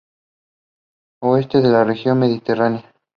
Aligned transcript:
Oeste 1.21 1.61
de 1.61 1.69
la 1.69 1.83
Región 1.83 2.17
Mediterránea. 2.17 2.91